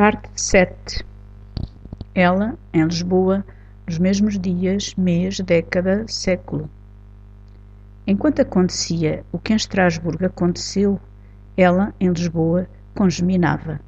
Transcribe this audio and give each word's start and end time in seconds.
Parte 0.00 0.30
7 0.34 1.04
Ela, 2.14 2.58
em 2.72 2.82
Lisboa, 2.84 3.44
nos 3.86 3.98
mesmos 3.98 4.38
dias, 4.38 4.94
mês, 4.94 5.38
década, 5.40 6.06
século. 6.08 6.70
Enquanto 8.06 8.40
acontecia 8.40 9.22
o 9.30 9.38
que 9.38 9.52
em 9.52 9.56
Estrasburgo 9.56 10.24
aconteceu, 10.24 10.98
ela, 11.54 11.92
em 12.00 12.08
Lisboa, 12.08 12.66
congeminava. 12.94 13.78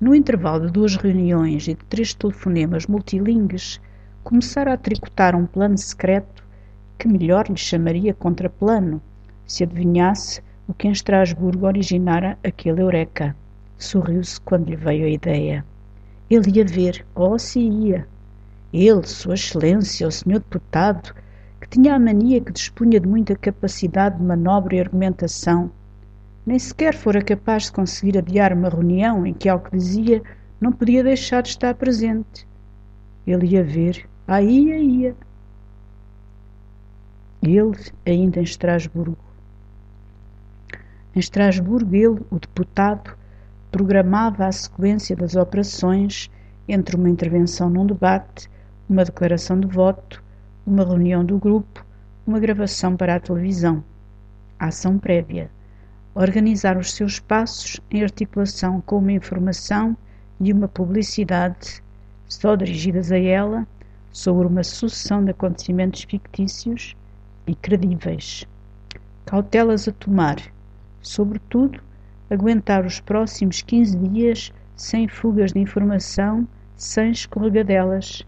No 0.00 0.14
intervalo 0.14 0.66
de 0.66 0.72
duas 0.74 0.94
reuniões 0.94 1.66
e 1.66 1.74
de 1.74 1.84
três 1.86 2.14
telefonemas 2.14 2.86
multilingues, 2.86 3.80
começara 4.22 4.74
a 4.74 4.78
tricotar 4.78 5.34
um 5.34 5.44
plano 5.44 5.76
secreto 5.76 6.44
que 6.96 7.08
melhor 7.08 7.48
lhe 7.48 7.56
chamaria 7.56 8.14
contraplano, 8.14 9.02
se 9.44 9.64
adivinhasse 9.64 10.40
o 10.68 10.72
que 10.72 10.86
em 10.86 10.92
Estrasburgo 10.92 11.66
originara 11.66 12.38
aquele 12.44 12.80
eureka. 12.80 13.34
Sorriu-se 13.80 14.38
quando 14.42 14.68
lhe 14.68 14.76
veio 14.76 15.06
a 15.06 15.08
ideia. 15.08 15.64
Ele 16.28 16.58
ia 16.58 16.64
ver, 16.66 17.04
oh 17.14 17.38
se 17.38 17.58
ia. 17.58 18.06
Ele, 18.74 19.06
Sua 19.06 19.34
Excelência, 19.34 20.06
o 20.06 20.12
Senhor 20.12 20.38
Deputado, 20.38 21.14
que 21.58 21.66
tinha 21.66 21.94
a 21.94 21.98
mania 21.98 22.42
que 22.42 22.52
dispunha 22.52 23.00
de 23.00 23.08
muita 23.08 23.34
capacidade 23.34 24.18
de 24.18 24.22
manobra 24.22 24.76
e 24.76 24.80
argumentação, 24.80 25.72
nem 26.44 26.58
sequer 26.58 26.94
fora 26.94 27.22
capaz 27.22 27.64
de 27.64 27.72
conseguir 27.72 28.18
adiar 28.18 28.52
uma 28.52 28.68
reunião 28.68 29.26
em 29.26 29.32
que, 29.32 29.48
ao 29.48 29.58
que 29.58 29.74
dizia, 29.74 30.22
não 30.60 30.72
podia 30.72 31.02
deixar 31.02 31.42
de 31.42 31.48
estar 31.48 31.74
presente. 31.74 32.46
Ele 33.26 33.46
ia 33.46 33.64
ver, 33.64 34.06
aí 34.28 34.66
ia, 34.66 34.78
ia. 34.78 35.16
Ele, 37.42 37.78
ainda 38.04 38.40
em 38.40 38.42
Estrasburgo. 38.42 39.16
Em 41.16 41.18
Estrasburgo, 41.18 41.96
ele, 41.96 42.20
o 42.30 42.38
deputado, 42.38 43.18
programava 43.70 44.46
a 44.46 44.52
sequência 44.52 45.14
das 45.14 45.36
operações 45.36 46.30
entre 46.68 46.96
uma 46.96 47.08
intervenção 47.08 47.70
num 47.70 47.86
debate, 47.86 48.48
uma 48.88 49.04
declaração 49.04 49.58
de 49.58 49.66
voto, 49.66 50.22
uma 50.66 50.84
reunião 50.84 51.24
do 51.24 51.38
grupo, 51.38 51.84
uma 52.26 52.40
gravação 52.40 52.96
para 52.96 53.14
a 53.14 53.20
televisão. 53.20 53.82
Ação 54.58 54.98
prévia. 54.98 55.50
Organizar 56.14 56.76
os 56.76 56.92
seus 56.92 57.18
passos 57.20 57.80
em 57.90 58.02
articulação 58.02 58.80
com 58.80 58.98
uma 58.98 59.12
informação 59.12 59.96
e 60.40 60.52
uma 60.52 60.68
publicidade 60.68 61.82
só 62.28 62.56
dirigidas 62.56 63.12
a 63.12 63.18
ela 63.18 63.66
sobre 64.12 64.46
uma 64.46 64.64
sucessão 64.64 65.24
de 65.24 65.30
acontecimentos 65.30 66.02
fictícios 66.02 66.96
e 67.46 67.54
credíveis. 67.54 68.44
Cautelas 69.24 69.86
a 69.86 69.92
tomar 69.92 70.40
sobretudo, 71.02 71.80
aguentar 72.30 72.86
os 72.86 73.00
próximos 73.00 73.60
15 73.60 73.98
dias 73.98 74.52
sem 74.76 75.08
fugas 75.08 75.52
de 75.52 75.58
informação, 75.58 76.46
sem 76.76 77.10
escorregadelas. 77.10 78.24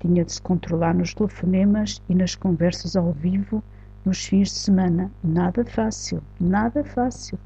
Tinha 0.00 0.24
de 0.24 0.32
se 0.32 0.42
controlar 0.42 0.94
nos 0.94 1.14
telefonemas 1.14 2.02
e 2.08 2.14
nas 2.14 2.34
conversas 2.34 2.96
ao 2.96 3.12
vivo 3.12 3.62
nos 4.04 4.24
fins 4.24 4.48
de 4.48 4.58
semana. 4.58 5.10
Nada 5.22 5.64
fácil, 5.64 6.22
nada 6.40 6.82
fácil. 6.82 7.38